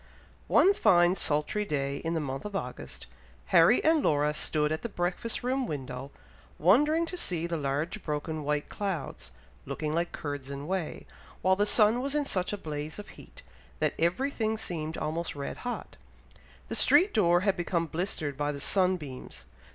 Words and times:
One 0.47 0.73
fine 0.73 1.13
sultry 1.13 1.63
day 1.63 1.97
in 1.97 2.15
the 2.15 2.19
month 2.19 2.43
of 2.43 2.55
August, 2.55 3.05
Harry 3.53 3.83
and 3.83 4.01
Laura 4.01 4.33
stood 4.33 4.71
at 4.71 4.81
the 4.81 4.89
breakfast 4.89 5.43
room 5.43 5.67
window, 5.67 6.09
wondering 6.57 7.05
to 7.05 7.15
see 7.15 7.45
the 7.45 7.55
large 7.55 8.01
broken 8.01 8.43
white 8.43 8.67
clouds, 8.67 9.31
looking 9.63 9.93
like 9.93 10.11
curds 10.11 10.49
and 10.49 10.67
whey, 10.67 11.05
while 11.43 11.55
the 11.55 11.67
sun 11.67 12.01
was 12.01 12.15
in 12.15 12.25
such 12.25 12.51
a 12.51 12.57
blaze 12.57 12.97
of 12.97 13.09
heat, 13.09 13.43
that 13.77 13.93
every 13.99 14.31
thing 14.31 14.57
seemed 14.57 14.97
almost 14.97 15.35
red 15.35 15.57
hot. 15.57 15.97
The 16.67 16.73
street 16.73 17.13
door 17.13 17.41
had 17.41 17.55
become 17.55 17.85
blistered 17.85 18.35
by 18.35 18.51
the 18.51 18.59
sun 18.59 18.97
beams. 18.97 19.45